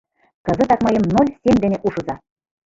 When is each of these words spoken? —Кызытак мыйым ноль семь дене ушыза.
—Кызытак 0.45 0.79
мыйым 0.85 1.03
ноль 1.13 1.31
семь 1.41 1.61
дене 1.63 1.77
ушыза. 1.87 2.15